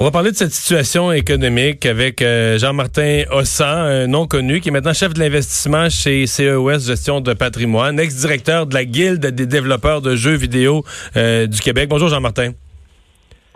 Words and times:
On 0.00 0.04
va 0.04 0.12
parler 0.12 0.30
de 0.30 0.36
cette 0.36 0.52
situation 0.52 1.10
économique 1.10 1.84
avec 1.84 2.22
euh, 2.22 2.56
Jean-Martin 2.56 3.24
Ossan, 3.32 3.66
un 3.66 4.06
non 4.06 4.28
connu, 4.28 4.60
qui 4.60 4.68
est 4.68 4.70
maintenant 4.70 4.92
chef 4.92 5.12
de 5.12 5.18
l'investissement 5.18 5.90
chez 5.90 6.24
CEOS 6.28 6.86
Gestion 6.86 7.20
de 7.20 7.34
patrimoine, 7.34 7.98
ex-directeur 7.98 8.68
de 8.68 8.74
la 8.74 8.84
Guilde 8.84 9.26
des 9.26 9.46
développeurs 9.46 10.00
de 10.00 10.14
jeux 10.14 10.36
vidéo 10.36 10.84
euh, 11.16 11.48
du 11.48 11.60
Québec. 11.60 11.88
Bonjour 11.88 12.08
Jean-Martin. 12.08 12.52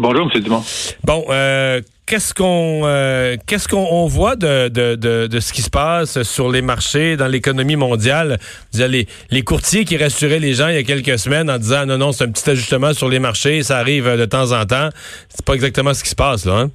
Bonjour, 0.01 0.29
M. 0.35 0.41
Dumont. 0.43 0.65
Bon, 1.05 1.25
euh, 1.31 1.81
qu'est-ce 2.13 2.35
qu'on 2.35 2.83
euh, 2.85 3.37
qu'est-ce 3.47 3.67
qu'on 3.67 4.07
voit 4.07 4.37
de, 4.37 4.69
de, 4.69 4.97
de, 5.27 5.41
ce 5.41 5.51
qui 5.51 5.63
se 5.63 5.71
passe 5.71 6.23
sur 6.25 6.53
les 6.53 6.61
marchés, 6.61 7.17
dans 7.17 7.27
l'économie 7.27 7.77
mondiale? 7.77 8.37
Les, 8.75 9.07
les 9.31 9.43
courtiers 9.43 9.87
qui 9.87 9.97
rassuraient 9.97 10.39
les 10.39 10.53
gens 10.53 10.69
il 10.69 10.75
y 10.75 10.79
a 10.79 10.83
quelques 10.83 11.19
semaines 11.19 11.49
en 11.49 11.57
disant 11.57 11.87
non, 11.87 11.97
non, 11.97 12.13
c'est 12.13 12.25
un 12.25 12.31
petit 12.31 12.51
ajustement 12.51 12.93
sur 12.93 13.09
les 13.09 13.19
marchés, 13.19 13.63
ça 13.63 13.79
arrive 13.79 14.05
de 14.15 14.27
temps 14.27 14.53
en 14.53 14.67
temps. 14.67 14.91
C'est 15.31 15.47
pas 15.47 15.55
exactement 15.55 15.95
ce 15.95 16.05
qui 16.05 16.11
se 16.11 16.15
passe, 16.15 16.45
là, 16.45 16.59
hein? 16.59 16.71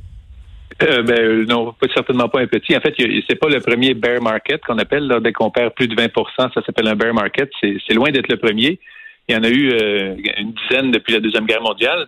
Euh, 0.82 1.04
ben, 1.04 1.46
non, 1.46 1.76
certainement 1.94 2.30
pas 2.30 2.40
un 2.42 2.48
petit. 2.48 2.76
En 2.76 2.80
fait, 2.80 2.96
c'est 3.30 3.36
pas 3.36 3.50
le 3.50 3.60
premier 3.60 3.94
bear 3.94 4.20
market 4.20 4.62
qu'on 4.66 4.80
appelle. 4.80 5.08
Dès 5.24 5.34
qu'on 5.34 5.52
perd 5.52 5.74
plus 5.76 5.88
de 5.88 5.96
20% 5.96 6.14
ça 6.38 6.50
s'appelle 6.66 6.88
un 6.88 6.96
bear 6.96 7.14
market. 7.14 7.52
C'est 7.62 7.94
loin 7.94 8.10
d'être 8.10 8.28
le 8.28 8.38
premier. 8.38 8.80
Il 9.28 9.36
y 9.36 9.38
en 9.38 9.44
a 9.44 9.50
eu 9.50 9.72
euh, 9.72 10.16
une 10.38 10.54
dizaine 10.54 10.92
depuis 10.92 11.14
la 11.14 11.20
Deuxième 11.20 11.46
Guerre 11.46 11.62
mondiale. 11.62 12.08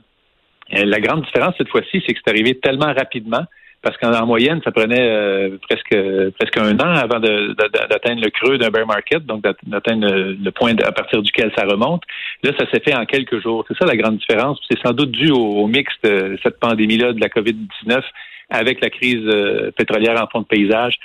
Euh, 0.74 0.86
la 0.86 1.00
grande 1.00 1.24
différence 1.24 1.56
cette 1.58 1.70
fois-ci, 1.70 2.04
c'est 2.06 2.14
que 2.14 2.20
c'est 2.24 2.32
arrivé 2.32 2.56
tellement 2.56 2.94
rapidement 2.94 3.46
parce 3.82 3.98
qu'en 3.98 4.26
moyenne, 4.26 4.60
ça 4.64 4.72
prenait 4.72 5.00
euh, 5.00 5.58
presque 5.62 5.96
presque 6.38 6.58
un 6.58 6.78
an 6.80 6.96
avant 6.96 7.20
d'atteindre 7.20 8.22
le 8.22 8.30
creux 8.30 8.58
d'un 8.58 8.70
bear 8.70 8.86
market, 8.86 9.26
donc 9.26 9.42
d'atteindre 9.42 10.08
le 10.08 10.52
point 10.52 10.76
à 10.84 10.92
partir 10.92 11.22
duquel 11.22 11.52
ça 11.58 11.66
remonte. 11.66 12.04
Là, 12.44 12.52
ça 12.60 12.70
s'est 12.72 12.82
fait 12.82 12.94
en 12.94 13.06
quelques 13.06 13.42
jours. 13.42 13.64
C'est 13.68 13.78
ça 13.78 13.86
la 13.86 13.96
grande 13.96 14.18
différence. 14.18 14.60
C'est 14.70 14.80
sans 14.86 14.92
doute 14.92 15.12
dû 15.12 15.32
au, 15.32 15.66
mix 15.68 15.94
de 16.04 16.38
cette 16.44 16.60
pandémie-là 16.60 17.14
de 17.14 17.22
la 17.22 17.30
COVID-19 17.30 18.02
avec 18.50 18.82
la 18.82 18.90
crise 18.90 19.26
euh, 19.28 19.72
pétrolière 19.78 20.22
en 20.22 20.28
fond 20.28 20.42
de 20.42 20.48
paysage. 20.48 20.96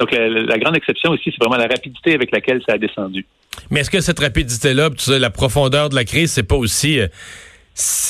Donc, 0.00 0.10
la, 0.12 0.58
grande 0.58 0.76
exception 0.76 1.10
aussi, 1.10 1.24
c'est 1.24 1.38
vraiment 1.38 1.58
la 1.58 1.68
rapidité 1.68 2.14
avec 2.14 2.32
laquelle 2.32 2.62
ça 2.66 2.74
a 2.74 2.78
descendu. 2.78 3.26
Mais 3.70 3.80
est-ce 3.80 3.90
que 3.90 4.00
cette 4.00 4.18
rapidité-là, 4.18 4.88
la 5.08 5.30
profondeur 5.30 5.90
de 5.90 5.94
la 5.94 6.04
crise, 6.04 6.32
c'est 6.32 6.48
pas 6.48 6.56
aussi 6.56 6.98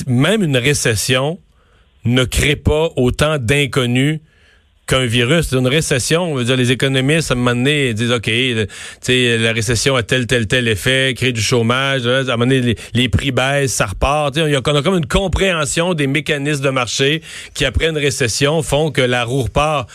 même 0.07 0.43
une 0.43 0.57
récession 0.57 1.39
ne 2.05 2.25
crée 2.25 2.57
pas 2.57 2.91
autant 2.97 3.39
d'inconnus 3.39 4.21
qu'un 4.87 5.07
virus. 5.07 5.53
Une 5.53 5.69
récession, 5.69 6.33
on 6.33 6.35
veut 6.35 6.45
dire, 6.45 6.57
les 6.57 6.73
économistes, 6.73 7.31
à 7.31 7.35
un 7.35 7.37
moment 7.37 7.55
donné, 7.55 7.95
disent, 7.95 8.11
OK, 8.11 8.29
la 8.29 9.53
récession 9.53 9.95
a 9.95 10.03
tel, 10.03 10.27
tel, 10.27 10.47
tel 10.47 10.69
effet, 10.69 11.15
crée 11.17 11.33
du 11.33 11.41
chômage, 11.41 12.07
à 12.07 12.21
un 12.21 12.25
moment 12.25 12.47
donné, 12.47 12.75
les, 12.95 13.09
prix 13.09 13.31
baissent, 13.31 13.75
ça 13.75 13.87
repart. 13.87 14.37
Il 14.37 14.51
y 14.51 14.57
a, 14.57 14.61
on 14.65 14.75
a 14.75 14.83
comme 14.83 14.97
une 14.97 15.07
compréhension 15.07 15.95
des 15.95 16.07
mécanismes 16.07 16.65
de 16.65 16.71
marché 16.71 17.23
qui, 17.55 17.65
après 17.65 17.89
une 17.89 17.99
récession, 17.99 18.63
font 18.63 18.91
que 18.91 19.03
la 19.03 19.25
roue 19.25 19.43
repart. 19.43 19.89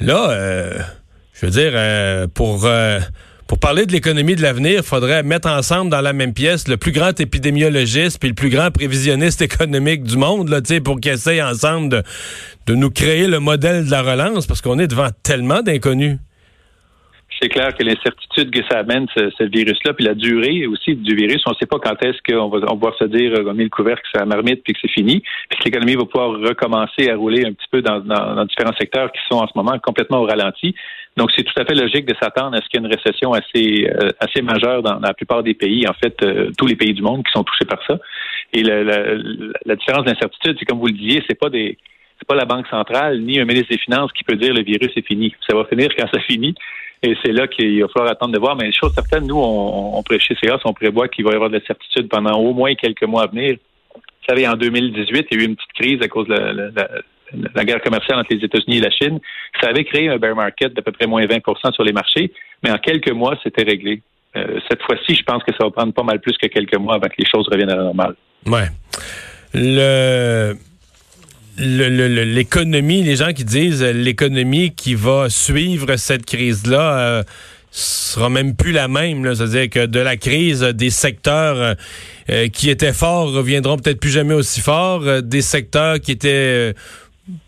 Là, 0.00 0.30
euh, 0.30 0.78
je 1.34 1.46
veux 1.46 1.52
dire, 1.52 1.72
euh, 1.74 2.26
pour... 2.32 2.66
Euh, 2.66 3.00
pour 3.46 3.58
parler 3.58 3.84
de 3.84 3.92
l'économie 3.92 4.36
de 4.36 4.42
l'avenir, 4.42 4.76
il 4.78 4.82
faudrait 4.82 5.22
mettre 5.22 5.48
ensemble 5.48 5.90
dans 5.90 6.00
la 6.00 6.12
même 6.12 6.32
pièce 6.32 6.66
le 6.66 6.76
plus 6.76 6.92
grand 6.92 7.18
épidémiologiste 7.18 8.18
puis 8.18 8.30
le 8.30 8.34
plus 8.34 8.48
grand 8.48 8.70
prévisionniste 8.70 9.42
économique 9.42 10.02
du 10.02 10.16
monde, 10.16 10.48
pour 10.84 11.00
qu'ils 11.00 11.12
essayent 11.12 11.42
ensemble 11.42 11.88
de, 11.90 12.02
de 12.66 12.74
nous 12.74 12.90
créer 12.90 13.26
le 13.26 13.40
modèle 13.40 13.86
de 13.86 13.90
la 13.90 14.02
relance, 14.02 14.46
parce 14.46 14.62
qu'on 14.62 14.78
est 14.78 14.86
devant 14.86 15.08
tellement 15.22 15.60
d'inconnus. 15.60 16.18
C'est 17.40 17.48
clair 17.48 17.74
que 17.74 17.82
l'incertitude 17.82 18.50
que 18.50 18.62
ça 18.70 18.78
amène, 18.78 19.06
ce, 19.14 19.44
virus-là, 19.44 19.92
puis 19.92 20.04
la 20.04 20.14
durée 20.14 20.66
aussi 20.66 20.94
du 20.94 21.14
virus, 21.14 21.42
on 21.46 21.50
ne 21.50 21.56
sait 21.56 21.66
pas 21.66 21.78
quand 21.78 22.00
est-ce 22.02 22.18
qu'on 22.26 22.48
va, 22.48 22.58
on 22.70 22.76
va 22.76 22.92
se 22.98 23.04
dire, 23.04 23.32
on 23.44 23.54
met 23.54 23.64
le 23.64 23.70
couvercle, 23.70 24.02
que 24.02 24.18
c'est 24.18 24.24
marmite, 24.24 24.62
puis 24.62 24.72
que 24.72 24.78
c'est 24.80 24.90
fini, 24.90 25.22
puis 25.50 25.58
que 25.58 25.64
l'économie 25.64 25.96
va 25.96 26.04
pouvoir 26.04 26.30
recommencer 26.40 27.10
à 27.10 27.16
rouler 27.16 27.44
un 27.44 27.52
petit 27.52 27.66
peu 27.70 27.82
dans, 27.82 28.00
dans 28.00 28.44
différents 28.44 28.76
secteurs 28.78 29.10
qui 29.12 29.20
sont 29.30 29.38
en 29.38 29.46
ce 29.46 29.52
moment 29.56 29.78
complètement 29.80 30.20
au 30.20 30.26
ralenti. 30.26 30.74
Donc, 31.16 31.30
c'est 31.36 31.44
tout 31.44 31.60
à 31.60 31.64
fait 31.64 31.74
logique 31.74 32.06
de 32.06 32.14
s'attendre 32.20 32.56
à 32.56 32.60
ce 32.60 32.68
qu'il 32.68 32.80
y 32.80 32.84
ait 32.84 32.86
une 32.86 32.94
récession 32.94 33.32
assez, 33.32 33.88
euh, 33.88 34.10
assez 34.18 34.42
majeure 34.42 34.82
dans, 34.82 34.98
la 34.98 35.14
plupart 35.14 35.42
des 35.42 35.54
pays, 35.54 35.86
en 35.86 35.92
fait, 35.92 36.16
euh, 36.22 36.50
tous 36.58 36.66
les 36.66 36.74
pays 36.74 36.92
du 36.92 37.02
monde 37.02 37.24
qui 37.24 37.30
sont 37.32 37.44
touchés 37.44 37.64
par 37.66 37.78
ça. 37.86 37.98
Et 38.52 38.62
la, 38.62 38.82
la, 38.82 39.76
différence 39.76 40.04
d'incertitude, 40.04 40.56
c'est 40.58 40.64
comme 40.64 40.78
vous 40.78 40.86
le 40.86 40.92
disiez, 40.92 41.22
c'est 41.28 41.38
pas 41.38 41.50
des 41.50 41.78
c'est 42.18 42.28
pas 42.28 42.36
la 42.36 42.44
Banque 42.44 42.68
centrale 42.68 43.20
ni 43.20 43.40
un 43.40 43.44
ministre 43.44 43.70
des 43.70 43.78
Finances 43.78 44.12
qui 44.12 44.22
peut 44.22 44.36
dire 44.36 44.54
le 44.54 44.62
virus 44.62 44.90
est 44.94 45.06
fini. 45.06 45.34
Ça 45.48 45.56
va 45.56 45.64
finir 45.64 45.88
quand 45.96 46.06
ça 46.12 46.20
finit. 46.20 46.54
Et 47.02 47.16
c'est 47.24 47.32
là 47.32 47.48
qu'il 47.48 47.82
va 47.82 47.88
falloir 47.88 48.12
attendre 48.12 48.32
de 48.32 48.38
voir. 48.38 48.56
Mais 48.56 48.72
chose 48.72 48.92
certaine, 48.94 49.26
nous, 49.26 49.36
on, 49.36 49.98
on, 49.98 50.18
chez 50.18 50.36
CEOS, 50.36 50.60
on 50.64 50.72
prévoit 50.72 51.08
qu'il 51.08 51.24
va 51.24 51.32
y 51.32 51.34
avoir 51.34 51.50
de 51.50 51.56
l'incertitude 51.56 52.08
pendant 52.08 52.38
au 52.38 52.54
moins 52.54 52.74
quelques 52.76 53.02
mois 53.02 53.24
à 53.24 53.26
venir. 53.26 53.56
Vous 53.94 54.00
savez, 54.28 54.46
en 54.46 54.54
2018, 54.54 55.26
il 55.30 55.36
y 55.36 55.40
a 55.40 55.44
eu 55.44 55.46
une 55.48 55.56
petite 55.56 55.72
crise 55.74 56.02
à 56.02 56.08
cause 56.08 56.28
de 56.28 56.34
la, 56.34 56.52
la 56.52 56.88
guerre 57.64 57.82
commerciale 57.82 58.18
entre 58.18 58.34
les 58.34 58.44
États-Unis 58.44 58.78
et 58.78 58.80
la 58.80 58.90
Chine, 58.90 59.20
ça 59.60 59.68
avait 59.68 59.84
créé 59.84 60.08
un 60.08 60.18
bear 60.18 60.34
market 60.34 60.74
d'à 60.74 60.82
peu 60.82 60.92
près 60.92 61.06
moins 61.06 61.24
20% 61.24 61.72
sur 61.72 61.84
les 61.84 61.92
marchés, 61.92 62.32
mais 62.62 62.70
en 62.70 62.78
quelques 62.78 63.12
mois, 63.12 63.38
c'était 63.42 63.64
réglé. 63.64 64.02
Euh, 64.36 64.58
cette 64.68 64.82
fois-ci, 64.82 65.14
je 65.14 65.22
pense 65.22 65.42
que 65.44 65.52
ça 65.52 65.64
va 65.64 65.70
prendre 65.70 65.92
pas 65.92 66.02
mal 66.02 66.20
plus 66.20 66.36
que 66.36 66.46
quelques 66.48 66.76
mois 66.76 66.96
avant 66.96 67.06
que 67.06 67.14
les 67.18 67.26
choses 67.26 67.46
reviennent 67.48 67.70
à 67.70 67.76
la 67.76 67.84
normale. 67.84 68.14
Ouais. 68.46 68.68
Le 69.54 70.54
l'économie, 71.56 73.04
les 73.04 73.14
gens 73.14 73.32
qui 73.32 73.44
disent 73.44 73.82
l'économie 73.82 74.74
qui 74.74 74.96
va 74.96 75.30
suivre 75.30 75.94
cette 75.96 76.26
crise-là 76.26 76.98
euh, 76.98 77.22
sera 77.70 78.28
même 78.28 78.56
plus 78.56 78.72
la 78.72 78.88
même. 78.88 79.32
C'est-à-dire 79.34 79.70
que 79.70 79.86
de 79.86 80.00
la 80.00 80.16
crise, 80.16 80.62
des 80.62 80.90
secteurs 80.90 81.76
euh, 82.30 82.48
qui 82.48 82.70
étaient 82.70 82.92
forts 82.92 83.32
reviendront 83.32 83.76
peut-être 83.76 84.00
plus 84.00 84.10
jamais 84.10 84.34
aussi 84.34 84.60
forts. 84.60 85.22
des 85.22 85.42
secteurs 85.42 86.00
qui 86.00 86.10
étaient 86.12 86.74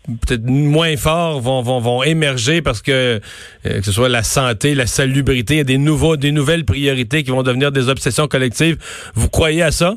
peut-être 0.05 0.45
moins 0.45 0.95
forts 0.97 1.39
vont, 1.39 1.61
vont, 1.61 1.79
vont 1.79 2.03
émerger 2.03 2.61
parce 2.61 2.81
que 2.81 2.91
euh, 2.91 3.19
que 3.61 3.81
ce 3.81 3.91
soit 3.91 4.09
la 4.09 4.23
santé, 4.23 4.73
la 4.75 4.87
salubrité, 4.87 5.55
il 5.55 5.57
y 5.57 5.61
a 5.61 5.65
des 5.65 5.77
nouveaux, 5.77 6.17
des 6.17 6.31
nouvelles 6.31 6.65
priorités 6.65 7.23
qui 7.23 7.31
vont 7.31 7.43
devenir 7.43 7.71
des 7.71 7.89
obsessions 7.89 8.27
collectives. 8.27 8.77
Vous 9.13 9.29
croyez 9.29 9.61
à 9.61 9.71
ça? 9.71 9.95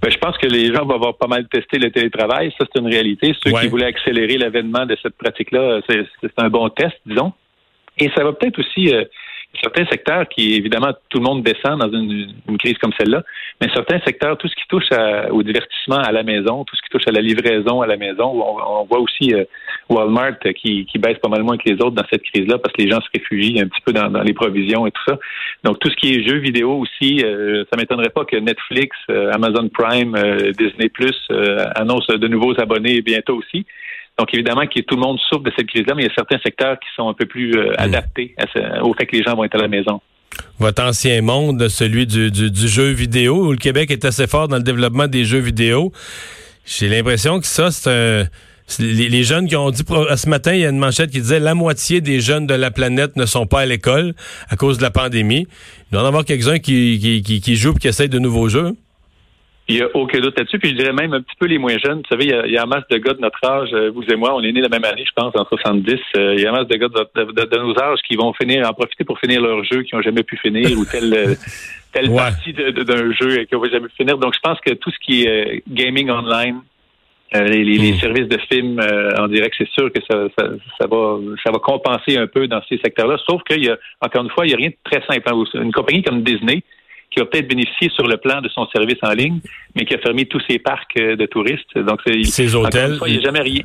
Ben, 0.00 0.12
je 0.12 0.18
pense 0.18 0.36
que 0.38 0.46
les 0.46 0.72
gens 0.72 0.84
vont 0.84 0.94
avoir 0.94 1.16
pas 1.16 1.26
mal 1.26 1.46
testé 1.48 1.78
le 1.78 1.90
télétravail. 1.90 2.52
Ça, 2.58 2.66
c'est 2.72 2.80
une 2.80 2.86
réalité. 2.86 3.34
Ceux 3.42 3.50
qui 3.52 3.68
voulaient 3.68 3.86
accélérer 3.86 4.38
l'avènement 4.38 4.86
de 4.86 4.96
cette 5.02 5.16
pratique-là, 5.16 5.80
c'est 5.88 6.30
un 6.38 6.48
bon 6.48 6.68
test, 6.68 6.94
disons. 7.04 7.32
Et 7.98 8.10
ça 8.14 8.22
va 8.22 8.32
peut-être 8.32 8.60
aussi 8.60 8.94
euh, 8.94 9.04
certains 9.62 9.86
secteurs 9.86 10.28
qui, 10.28 10.54
évidemment, 10.54 10.92
tout 11.08 11.18
le 11.18 11.24
monde 11.24 11.42
descend 11.42 11.80
dans 11.80 11.90
une, 11.90 12.32
crise 12.58 12.76
comme 12.78 12.92
celle-là, 12.98 13.22
mais 13.60 13.68
certains 13.74 14.00
secteurs, 14.00 14.36
tout 14.36 14.48
ce 14.48 14.54
qui 14.54 14.66
touche 14.68 14.88
au 15.30 15.42
divertissement 15.42 15.98
à 15.98 16.12
la 16.12 16.22
maison, 16.22 16.64
tout 16.64 16.76
ce 16.76 16.82
qui 16.82 16.88
touche 16.90 17.06
à 17.06 17.12
la 17.12 17.20
livraison 17.20 17.80
à 17.80 17.86
la 17.86 17.96
maison, 17.96 18.26
on, 18.26 18.84
voit 18.84 19.00
aussi 19.00 19.32
euh, 19.34 19.44
Walmart 19.88 20.38
qui, 20.56 20.86
baisse 20.98 21.18
pas 21.18 21.28
mal 21.28 21.42
moins 21.42 21.56
que 21.56 21.68
les 21.68 21.76
autres 21.76 21.92
dans 21.92 22.06
cette 22.10 22.22
crise-là 22.22 22.58
parce 22.58 22.74
que 22.74 22.82
les 22.82 22.90
gens 22.90 23.00
se 23.00 23.08
réfugient 23.14 23.60
un 23.60 23.68
petit 23.68 23.80
peu 23.84 23.92
dans, 23.92 24.08
les 24.22 24.32
provisions 24.32 24.86
et 24.86 24.90
tout 24.90 25.02
ça. 25.06 25.18
Donc, 25.64 25.78
tout 25.78 25.88
ce 25.90 25.96
qui 25.96 26.14
est 26.14 26.28
jeux 26.28 26.38
vidéo 26.38 26.72
aussi, 26.72 27.22
euh, 27.24 27.64
ça 27.70 27.76
m'étonnerait 27.76 28.10
pas 28.10 28.24
que 28.24 28.36
Netflix, 28.36 28.96
euh, 29.10 29.30
Amazon 29.32 29.68
Prime, 29.68 30.16
Disney 30.58 30.88
Plus 30.88 31.16
annoncent 31.76 32.12
de 32.14 32.28
nouveaux 32.28 32.58
abonnés 32.60 33.00
bientôt 33.02 33.36
aussi. 33.36 33.64
Donc, 34.18 34.34
évidemment, 34.34 34.66
que 34.66 34.80
tout 34.80 34.96
le 34.96 35.00
monde 35.00 35.18
souffre 35.28 35.44
de 35.44 35.52
cette 35.56 35.68
crise-là, 35.68 35.94
mais 35.94 36.02
il 36.02 36.08
y 36.08 36.10
a 36.10 36.14
certains 36.14 36.38
secteurs 36.38 36.78
qui 36.80 36.88
sont 36.96 37.08
un 37.08 37.14
peu 37.14 37.26
plus 37.26 37.56
euh, 37.56 37.70
hmm. 37.70 37.74
adaptés 37.78 38.34
au 38.82 38.92
fait 38.94 39.06
que 39.06 39.16
les 39.16 39.22
gens 39.22 39.34
vont 39.34 39.44
être 39.44 39.54
à 39.54 39.62
la 39.62 39.68
maison. 39.68 40.00
Votre 40.58 40.82
ancien 40.82 41.22
monde, 41.22 41.68
celui 41.68 42.06
du, 42.06 42.52
jeu 42.68 42.90
vidéo, 42.90 43.46
où 43.46 43.52
le 43.52 43.58
Québec 43.58 43.90
est 43.90 44.04
assez 44.04 44.26
fort 44.26 44.48
dans 44.48 44.56
le 44.56 44.62
développement 44.62 45.06
des 45.06 45.24
jeux 45.24 45.38
vidéo, 45.38 45.92
j'ai 46.66 46.88
l'impression 46.88 47.40
que 47.40 47.46
ça, 47.46 47.70
c'est 47.70 47.90
un... 47.90 48.26
Les, 48.80 49.22
jeunes 49.22 49.48
qui 49.48 49.56
ont 49.56 49.70
dit 49.70 49.82
ce 49.88 50.28
matin, 50.28 50.52
il 50.52 50.60
y 50.60 50.66
a 50.66 50.68
une 50.68 50.78
manchette 50.78 51.10
qui 51.10 51.22
disait 51.22 51.40
la 51.40 51.54
moitié 51.54 52.02
des 52.02 52.20
jeunes 52.20 52.46
de 52.46 52.52
la 52.52 52.70
planète 52.70 53.16
ne 53.16 53.24
sont 53.24 53.46
pas 53.46 53.60
à 53.60 53.66
l'école 53.66 54.12
à 54.50 54.56
cause 54.56 54.76
de 54.76 54.82
la 54.82 54.90
pandémie. 54.90 55.46
Il 55.48 55.92
doit 55.92 56.02
y 56.02 56.04
en 56.04 56.06
avoir 56.06 56.26
quelques-uns 56.26 56.58
qui, 56.58 57.22
qui, 57.24 57.40
qui, 57.40 57.56
jouent 57.56 57.72
et 57.74 57.78
qui 57.78 57.88
essayent 57.88 58.10
de 58.10 58.18
nouveaux 58.18 58.50
jeux. 58.50 58.74
Il 59.70 59.76
n'y 59.76 59.82
a 59.82 59.88
aucun 59.94 60.20
doute 60.20 60.38
là-dessus. 60.38 60.58
Puis 60.58 60.70
je 60.70 60.76
dirais 60.76 60.94
même 60.94 61.12
un 61.12 61.20
petit 61.20 61.36
peu 61.38 61.46
les 61.46 61.58
moins 61.58 61.76
jeunes. 61.76 61.98
Vous 61.98 62.08
savez, 62.08 62.24
il 62.24 62.30
y, 62.30 62.34
a, 62.34 62.46
il 62.46 62.52
y 62.52 62.56
a 62.56 62.62
un 62.62 62.66
masse 62.66 62.88
de 62.90 62.96
gars 62.96 63.12
de 63.12 63.20
notre 63.20 63.44
âge, 63.44 63.68
euh, 63.74 63.90
vous 63.94 64.02
et 64.10 64.16
moi, 64.16 64.34
on 64.34 64.42
est 64.42 64.50
nés 64.50 64.62
la 64.62 64.70
même 64.70 64.84
année, 64.84 65.04
je 65.06 65.12
pense, 65.14 65.34
en 65.36 65.44
70. 65.44 65.92
Euh, 66.16 66.34
il 66.36 66.40
y 66.40 66.46
a 66.46 66.50
un 66.50 66.52
masse 66.52 66.68
de 66.68 66.76
gars 66.76 66.88
de, 66.88 67.58
nos 67.58 67.78
âges 67.78 67.98
qui 68.06 68.16
vont 68.16 68.32
finir, 68.32 68.66
en 68.66 68.72
profiter 68.72 69.04
pour 69.04 69.18
finir 69.18 69.42
leur 69.42 69.62
jeu, 69.64 69.82
qui 69.82 69.94
n'ont 69.94 70.00
jamais 70.00 70.22
pu 70.22 70.38
finir, 70.38 70.70
ou 70.78 70.84
telle, 70.90 71.12
euh, 71.12 71.34
telle 71.92 72.10
partie 72.14 72.54
d'un 72.54 73.12
jeu 73.12 73.44
qui 73.44 73.54
n'ont 73.54 73.64
jamais 73.64 73.88
finir. 73.94 74.16
Donc 74.16 74.34
je 74.34 74.40
pense 74.40 74.58
que 74.60 74.72
tout 74.72 74.90
ce 74.90 74.98
qui 75.04 75.24
est 75.24 75.62
gaming 75.68 76.08
online, 76.08 76.60
les, 77.34 77.62
les, 77.62 77.92
hmm. 77.92 77.98
services 77.98 78.28
de 78.28 78.38
films 78.50 78.80
en 79.18 79.28
direct, 79.28 79.54
c'est 79.58 79.68
sûr 79.68 79.92
que 79.92 80.00
ça, 80.10 80.28
ça, 80.38 80.48
ça, 80.80 80.86
va 80.86 81.18
ça 81.44 81.50
va 81.50 81.58
compenser 81.58 82.16
un 82.16 82.26
peu 82.26 82.48
dans 82.48 82.62
ces 82.70 82.78
secteurs-là. 82.78 83.18
Sauf 83.28 83.42
qu'il 83.42 83.66
y 83.66 83.68
a, 83.68 83.76
encore 84.00 84.24
une 84.24 84.30
fois, 84.30 84.46
il 84.46 84.48
n'y 84.48 84.54
a 84.54 84.56
rien 84.56 84.70
de 84.70 84.76
très 84.82 85.04
simple. 85.06 85.30
Une 85.52 85.72
compagnie 85.72 86.02
comme 86.02 86.22
Disney, 86.22 86.62
qui 87.10 87.20
a 87.20 87.24
peut-être 87.24 87.48
bénéficié 87.48 87.90
sur 87.90 88.06
le 88.06 88.16
plan 88.16 88.40
de 88.40 88.48
son 88.48 88.66
service 88.68 88.98
en 89.02 89.12
ligne, 89.12 89.40
mais 89.74 89.84
qui 89.84 89.94
a 89.94 89.98
fermé 89.98 90.26
tous 90.26 90.42
ses 90.48 90.58
parcs 90.58 90.96
euh, 90.98 91.16
de 91.16 91.26
touristes. 91.26 91.76
Donc, 91.78 92.00
ses 92.04 92.54
hôtels. 92.54 92.98
il 93.06 93.12
n'y 93.14 93.18
a 93.18 93.22
jamais 93.22 93.40
rien. 93.40 93.62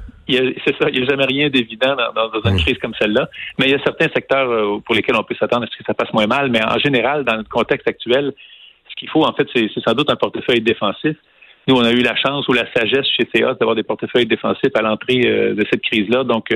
C'est 0.66 0.75
ça, 0.78 0.90
il 0.90 1.00
n'y 1.00 1.06
a 1.06 1.10
jamais 1.10 1.25
rien 1.25 1.50
d'évident 1.50 1.95
dans, 2.16 2.50
une 2.50 2.57
crise 2.57 2.78
comme 2.80 2.94
celle-là. 3.00 3.30
Mais 3.60 3.66
il 3.66 3.72
y 3.72 3.75
a 3.75 3.84
certains 3.84 4.07
secteurs 4.13 4.50
euh, 4.50 4.80
pour 4.86 4.95
lesquels 4.95 5.16
on 5.16 5.24
peut 5.24 5.36
s'attendre 5.40 5.63
à 5.63 5.68
ce 5.68 5.78
que 5.78 5.84
ça 5.86 5.94
passe 5.94 6.12
moins 6.13 6.28
mal. 6.28 6.50
Mais 6.50 6.63
en 6.63 6.80
général, 6.80 7.25
dans 7.25 7.36
le 7.36 7.44
contexte 7.44 7.88
actuel, 7.88 8.34
ce 8.90 8.95
qu'il 8.95 9.10
faut, 9.10 9.24
en 9.24 9.34
fait, 9.34 9.48
c'est 9.54 9.69
sans 9.86 9.94
doute 9.94 10.10
un 10.10 10.16
portefeuille 10.16 10.62
défensif. 10.62 11.18
nous, 11.68 11.75
on 11.75 11.84
a 11.84 11.92
eu 11.92 12.01
la 12.01 12.16
chance 12.16 12.48
ou 12.48 12.54
la 12.54 12.72
sagesse 12.74 13.07
chez 13.18 13.28
CA 13.34 13.56
d'avoir 13.56 13.75
des 13.75 13.84
portefeuilles 13.84 14.25
défensifs 14.25 14.75
à 14.75 14.81
l'entrée 14.81 15.19
de 15.19 15.66
cette 15.69 15.81
crise-là. 15.81 16.24
Donc, 16.24 16.54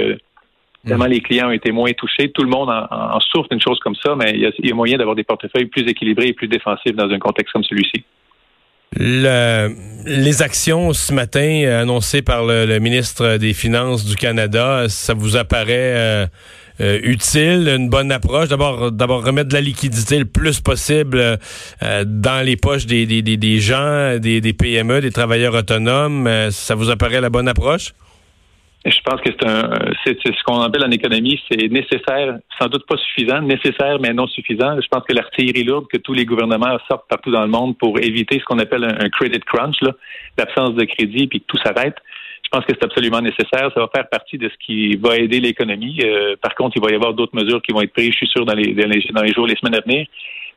Vraiment, 0.85 1.05
les 1.05 1.21
clients 1.21 1.49
ont 1.49 1.51
été 1.51 1.71
moins 1.71 1.91
touchés. 1.93 2.31
Tout 2.31 2.43
le 2.43 2.49
monde 2.49 2.69
en, 2.69 3.19
souffre 3.19 3.49
d'une 3.49 3.61
chose 3.61 3.79
comme 3.79 3.95
ça, 3.95 4.15
mais 4.15 4.31
il 4.33 4.41
y 4.41 4.71
a, 4.71 4.75
moyen 4.75 4.97
d'avoir 4.97 5.15
des 5.15 5.23
portefeuilles 5.23 5.65
plus 5.65 5.87
équilibrés 5.87 6.27
et 6.27 6.33
plus 6.33 6.47
défensifs 6.47 6.95
dans 6.95 7.09
un 7.09 7.19
contexte 7.19 7.51
comme 7.53 7.63
celui-ci. 7.63 8.03
les 8.95 10.41
actions 10.41 10.93
ce 10.93 11.13
matin 11.13 11.79
annoncées 11.81 12.21
par 12.21 12.45
le, 12.45 12.79
ministre 12.79 13.37
des 13.37 13.53
Finances 13.53 14.05
du 14.05 14.15
Canada, 14.15 14.87
ça 14.87 15.13
vous 15.13 15.35
apparaît 15.35 15.67
euh, 15.95 16.27
euh, 16.79 16.99
utile, 17.03 17.67
une 17.67 17.89
bonne 17.89 18.11
approche? 18.11 18.47
D'abord, 18.47 18.91
d'abord 18.91 19.25
remettre 19.25 19.49
de 19.49 19.55
la 19.55 19.61
liquidité 19.61 20.19
le 20.19 20.25
plus 20.25 20.61
possible 20.61 21.19
euh, 21.19 22.05
dans 22.05 22.45
les 22.45 22.55
poches 22.55 22.85
des, 22.85 23.05
des, 23.05 23.21
des 23.21 23.59
gens, 23.59 24.19
des, 24.19 24.39
des, 24.39 24.53
PME, 24.53 25.01
des 25.01 25.11
travailleurs 25.11 25.55
autonomes. 25.55 26.29
ça 26.51 26.75
vous 26.75 26.89
apparaît 26.89 27.19
la 27.19 27.29
bonne 27.29 27.49
approche? 27.49 27.93
Je 28.89 29.01
pense 29.01 29.19
que 29.19 29.29
c'est 29.31 29.45
un, 29.45 29.69
c'est, 30.05 30.17
ce 30.23 30.43
qu'on 30.45 30.61
appelle 30.61 30.85
en 30.85 30.91
économie, 30.91 31.39
c'est 31.51 31.67
nécessaire, 31.69 32.37
sans 32.59 32.67
doute 32.67 32.85
pas 32.87 32.95
suffisant, 32.97 33.41
nécessaire 33.41 33.99
mais 33.99 34.13
non 34.13 34.27
suffisant. 34.27 34.79
Je 34.79 34.87
pense 34.87 35.03
que 35.03 35.13
l'artillerie 35.13 35.63
lourde 35.63 35.87
que 35.91 35.97
tous 35.97 36.13
les 36.13 36.25
gouvernements 36.25 36.77
sortent 36.89 37.07
partout 37.09 37.31
dans 37.31 37.41
le 37.41 37.49
monde 37.49 37.77
pour 37.77 37.99
éviter 37.99 38.39
ce 38.39 38.45
qu'on 38.45 38.59
appelle 38.59 38.85
un, 38.85 39.09
credit 39.09 39.41
crunch, 39.41 39.77
l'absence 40.37 40.75
de 40.75 40.85
crédit, 40.85 41.27
puis 41.27 41.41
que 41.41 41.45
tout 41.47 41.57
s'arrête. 41.57 41.95
Je 42.43 42.49
pense 42.49 42.63
que 42.65 42.73
c'est 42.73 42.85
absolument 42.85 43.19
nécessaire. 43.19 43.71
Ça 43.73 43.79
va 43.81 43.89
faire 43.93 44.07
partie 44.09 44.37
de 44.37 44.47
ce 44.47 44.65
qui 44.65 44.95
va 44.95 45.17
aider 45.17 45.41
l'économie. 45.41 45.99
Euh, 46.05 46.37
par 46.41 46.55
contre, 46.55 46.77
il 46.77 46.81
va 46.81 46.89
y 46.89 46.95
avoir 46.95 47.13
d'autres 47.13 47.35
mesures 47.35 47.61
qui 47.61 47.73
vont 47.73 47.81
être 47.81 47.91
prises, 47.91 48.11
je 48.11 48.17
suis 48.17 48.27
sûr, 48.27 48.45
dans 48.45 48.55
les, 48.55 48.73
dans 48.73 48.87
les, 48.87 49.03
dans 49.11 49.21
les 49.21 49.33
jours, 49.33 49.47
les 49.47 49.55
semaines 49.57 49.75
à 49.75 49.81
venir. 49.81 50.07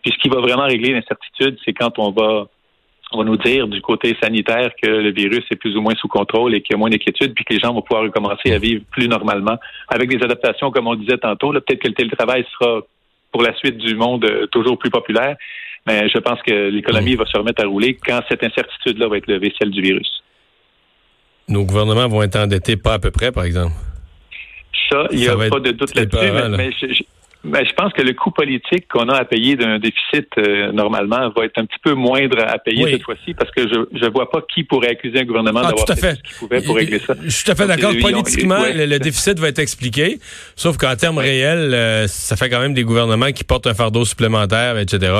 Puis 0.02 0.12
ce 0.12 0.18
qui 0.18 0.28
va 0.28 0.40
vraiment 0.40 0.66
régler 0.66 0.92
l'incertitude, 0.92 1.58
c'est 1.64 1.72
quand 1.72 1.98
on 1.98 2.12
va 2.12 2.46
on 3.12 3.18
va 3.18 3.24
nous 3.24 3.36
dire 3.36 3.66
du 3.66 3.80
côté 3.80 4.16
sanitaire 4.22 4.70
que 4.80 4.88
le 4.88 5.12
virus 5.12 5.44
est 5.50 5.56
plus 5.56 5.76
ou 5.76 5.80
moins 5.80 5.94
sous 5.96 6.08
contrôle 6.08 6.54
et 6.54 6.62
qu'il 6.62 6.74
y 6.74 6.76
a 6.76 6.78
moins 6.78 6.90
d'inquiétude, 6.90 7.34
puis 7.34 7.44
que 7.44 7.54
les 7.54 7.60
gens 7.60 7.74
vont 7.74 7.82
pouvoir 7.82 8.04
recommencer 8.04 8.52
à 8.52 8.58
vivre 8.58 8.84
plus 8.90 9.08
normalement, 9.08 9.58
avec 9.88 10.08
des 10.08 10.22
adaptations, 10.22 10.70
comme 10.70 10.86
on 10.86 10.94
disait 10.94 11.18
tantôt. 11.18 11.52
Peut-être 11.52 11.80
que 11.80 11.88
le 11.88 11.94
télétravail 11.94 12.46
sera 12.52 12.82
pour 13.32 13.42
la 13.42 13.54
suite 13.56 13.78
du 13.78 13.94
monde 13.96 14.24
euh, 14.24 14.46
toujours 14.46 14.78
plus 14.78 14.90
populaire, 14.90 15.36
mais 15.86 16.08
je 16.08 16.18
pense 16.18 16.40
que 16.42 16.68
l'économie 16.68 17.16
va 17.16 17.26
se 17.26 17.36
remettre 17.36 17.64
à 17.64 17.66
rouler 17.66 17.94
quand 17.94 18.20
cette 18.28 18.44
incertitude-là 18.44 19.08
va 19.08 19.16
être 19.16 19.28
levée, 19.28 19.52
celle 19.58 19.70
du 19.70 19.80
virus. 19.80 20.22
Nos 21.48 21.64
gouvernements 21.64 22.08
vont 22.08 22.22
être 22.22 22.36
endettés 22.36 22.76
pas 22.76 22.94
à 22.94 22.98
peu 22.98 23.10
près, 23.10 23.32
par 23.32 23.44
exemple. 23.44 23.72
Ça, 24.90 25.06
il 25.10 25.18
n'y 25.18 25.28
a 25.28 25.36
pas 25.36 25.60
de 25.60 25.72
doute 25.72 25.94
là-dessus, 25.94 26.32
mais, 26.56 26.70
ben, 27.42 27.64
je 27.66 27.72
pense 27.72 27.92
que 27.94 28.02
le 28.02 28.12
coût 28.12 28.30
politique 28.30 28.86
qu'on 28.88 29.08
a 29.08 29.16
à 29.16 29.24
payer 29.24 29.56
d'un 29.56 29.78
déficit 29.78 30.28
euh, 30.36 30.72
normalement 30.72 31.30
va 31.30 31.46
être 31.46 31.56
un 31.56 31.64
petit 31.64 31.78
peu 31.82 31.94
moindre 31.94 32.38
à 32.46 32.58
payer 32.58 32.90
cette 32.90 33.02
fois-ci 33.02 33.32
parce 33.32 33.50
que 33.50 33.62
je 33.66 34.04
ne 34.04 34.10
vois 34.10 34.30
pas 34.30 34.42
qui 34.52 34.62
pourrait 34.62 34.90
accuser 34.90 35.20
un 35.20 35.24
gouvernement 35.24 35.62
ah, 35.64 35.70
d'avoir 35.70 35.86
fait, 35.86 36.16
ce 36.16 36.22
qu'il 36.22 36.36
pouvait 36.38 36.60
pour 36.60 36.76
régler 36.76 36.98
ça. 36.98 37.14
Je 37.24 37.30
suis 37.30 37.44
tout 37.44 37.52
à 37.52 37.54
fait 37.54 37.66
d'accord. 37.66 37.92
Politiquement, 37.98 38.62
le, 38.74 38.98
déficit 38.98 39.38
va 39.38 39.48
être 39.48 39.58
expliqué, 39.58 40.18
sauf 40.54 40.76
qu'en 40.76 40.94
termes 40.96 41.16
réels, 41.16 41.72
euh, 41.72 42.06
ça 42.08 42.36
fait 42.36 42.50
quand 42.50 42.60
même 42.60 42.74
des 42.74 42.84
gouvernements 42.84 43.32
qui 43.32 43.44
portent 43.44 43.66
un 43.66 43.74
fardeau 43.74 44.04
supplémentaire, 44.04 44.76
etc. 44.76 45.10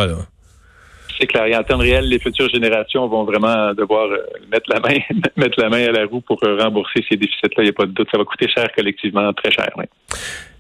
C'est 1.19 1.27
clair. 1.27 1.47
Et 1.47 1.57
en 1.57 1.63
termes 1.63 1.81
réels, 1.81 2.07
les 2.07 2.19
futures 2.19 2.51
générations 2.51 3.09
vont 3.09 3.25
vraiment 3.25 3.73
devoir 3.73 4.11
euh, 4.11 4.19
mettre 4.53 4.69
la 4.69 4.81
main 4.81 4.99
mettre 5.37 5.59
la 5.59 5.71
main 5.71 5.87
à 5.87 5.93
la 5.93 6.05
roue 6.05 6.21
pour 6.21 6.39
rembourser 6.43 7.03
ces 7.09 7.17
déficits-là. 7.17 7.63
Il 7.63 7.65
n'y 7.65 7.71
a 7.71 7.73
pas 7.73 7.87
de 7.87 7.93
doute. 7.93 8.09
Ça 8.13 8.19
va 8.19 8.25
coûter 8.25 8.47
cher 8.47 8.69
collectivement, 8.77 9.33
très 9.33 9.51
cher. 9.51 9.71
Oui. 9.79 9.85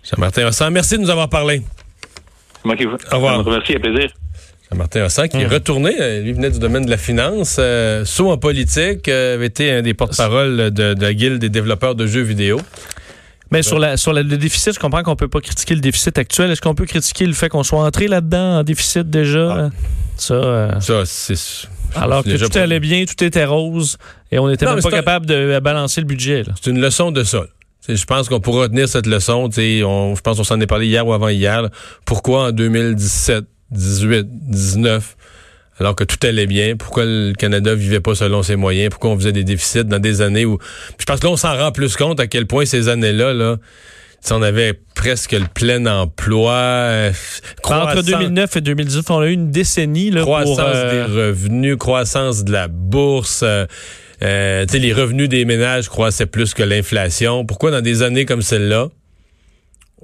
Jean-Martin 0.04 0.46
Hossan, 0.46 0.70
merci 0.70 0.96
de 0.96 1.02
nous 1.02 1.10
avoir 1.10 1.28
parlé. 1.28 1.62
Moi 2.64 2.76
qui 2.76 2.84
vous. 2.84 2.96
Au 3.10 3.14
revoir. 3.14 3.44
Merci, 3.46 3.74
à 3.74 3.80
plaisir. 3.80 4.10
Jean-Martin 4.70 5.04
Hossan, 5.04 5.28
qui 5.28 5.38
est 5.38 5.46
hum. 5.46 5.52
retourné, 5.52 5.94
euh, 6.00 6.22
lui 6.22 6.32
venait 6.32 6.50
du 6.50 6.58
domaine 6.58 6.84
de 6.84 6.90
la 6.90 6.96
finance, 6.96 7.56
euh, 7.58 8.04
saut 8.04 8.30
en 8.30 8.38
politique, 8.38 9.08
euh, 9.08 9.34
avait 9.34 9.46
été 9.46 9.72
un 9.72 9.82
des 9.82 9.94
porte-parole 9.94 10.70
de, 10.70 10.94
de, 10.94 11.02
la 11.02 11.14
Guilde 11.14 11.38
des 11.40 11.48
développeurs 11.48 11.94
de 11.94 12.06
jeux 12.06 12.22
vidéo. 12.22 12.60
Mais 13.50 13.62
sur, 13.62 13.80
la, 13.80 13.96
sur 13.96 14.12
le 14.12 14.22
déficit, 14.22 14.74
je 14.74 14.78
comprends 14.78 15.02
qu'on 15.02 15.16
peut 15.16 15.26
pas 15.26 15.40
critiquer 15.40 15.74
le 15.74 15.80
déficit 15.80 16.16
actuel. 16.18 16.52
Est-ce 16.52 16.60
qu'on 16.60 16.76
peut 16.76 16.86
critiquer 16.86 17.26
le 17.26 17.32
fait 17.32 17.48
qu'on 17.48 17.64
soit 17.64 17.82
entré 17.82 18.06
là-dedans 18.06 18.60
en 18.60 18.62
déficit 18.62 19.10
déjà? 19.10 19.52
Ah. 19.52 19.70
Ça, 20.16 20.80
ça 20.80 21.02
c'est... 21.04 21.68
Alors 21.96 22.22
que 22.22 22.36
tout 22.36 22.58
allait 22.58 22.78
bien, 22.78 23.04
tout 23.06 23.24
était 23.24 23.44
rose 23.44 23.96
et 24.30 24.38
on 24.38 24.48
n'était 24.48 24.66
même 24.66 24.80
pas 24.80 24.90
capable 24.90 25.26
de 25.26 25.58
balancer 25.58 26.00
le 26.00 26.06
budget. 26.06 26.44
C'est 26.62 26.70
une 26.70 26.80
leçon 26.80 27.10
de 27.10 27.24
ça. 27.24 27.46
Je 27.88 28.04
pense 28.04 28.28
qu'on 28.28 28.40
pourra 28.40 28.62
retenir 28.62 28.88
cette 28.88 29.06
leçon. 29.06 29.48
On, 29.56 30.14
je 30.14 30.20
pense 30.20 30.36
qu'on 30.36 30.44
s'en 30.44 30.60
est 30.60 30.66
parlé 30.66 30.86
hier 30.86 31.06
ou 31.06 31.12
avant-hier. 31.12 31.68
Pourquoi 32.04 32.48
en 32.48 32.52
2017, 32.52 33.44
18, 33.70 34.26
19, 34.30 35.16
alors 35.80 35.96
que 35.96 36.04
tout 36.04 36.18
allait 36.26 36.46
bien, 36.46 36.76
pourquoi 36.76 37.04
le 37.06 37.32
Canada 37.32 37.74
vivait 37.74 38.00
pas 38.00 38.14
selon 38.14 38.42
ses 38.42 38.56
moyens, 38.56 38.90
pourquoi 38.90 39.10
on 39.10 39.16
faisait 39.16 39.32
des 39.32 39.44
déficits 39.44 39.84
dans 39.84 39.98
des 39.98 40.20
années 40.20 40.44
où... 40.44 40.58
je 40.98 41.04
pense 41.06 41.20
que 41.20 41.26
là, 41.26 41.32
on 41.32 41.36
s'en 41.36 41.56
rend 41.56 41.72
plus 41.72 41.96
compte 41.96 42.20
à 42.20 42.26
quel 42.26 42.46
point 42.46 42.66
ces 42.66 42.88
années-là, 42.88 43.32
là, 43.32 43.56
on 44.30 44.42
avait 44.42 44.78
presque 44.94 45.32
le 45.32 45.46
plein 45.52 45.86
emploi. 45.86 46.52
Euh, 46.52 47.12
Entre 47.64 48.02
2009 48.02 48.56
et 48.56 48.60
2018, 48.60 49.10
on 49.10 49.18
a 49.20 49.26
eu 49.26 49.32
une 49.32 49.50
décennie. 49.50 50.10
Là, 50.10 50.20
croissance 50.20 50.60
euh, 50.60 51.06
des 51.06 51.12
revenus, 51.12 51.76
croissance 51.76 52.44
de 52.44 52.52
la 52.52 52.68
bourse. 52.68 53.40
Euh, 53.42 53.66
euh, 54.22 54.66
les 54.72 54.92
revenus 54.92 55.28
des 55.28 55.44
ménages 55.44 55.88
croissaient 55.88 56.26
plus 56.26 56.54
que 56.54 56.62
l'inflation. 56.62 57.44
Pourquoi 57.44 57.70
dans 57.70 57.80
des 57.80 58.02
années 58.02 58.26
comme 58.26 58.42
celle-là, 58.42 58.88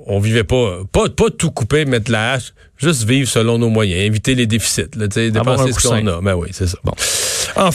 on 0.07 0.19
vivait 0.19 0.45
pas, 0.45 0.81
pas, 0.93 1.09
pas 1.09 1.31
tout 1.31 1.51
couper, 1.51 1.85
mettre 1.85 2.11
la 2.11 2.33
hache, 2.33 2.55
juste 2.77 3.05
vivre 3.05 3.29
selon 3.29 3.59
nos 3.59 3.71
moyens, 3.71 4.03
éviter 4.03 4.35
les 4.35 4.47
déficits, 4.47 4.97
là, 4.97 5.09
dépenser 5.09 5.73
ce 5.73 5.89
qu'on 5.89 6.07
a. 6.07 6.21
Ben 6.21 6.35
oui, 6.35 6.49
c'est 6.53 6.67
ça. 6.67 6.79
Bon. 6.85 6.93
Enfin. 7.57 7.71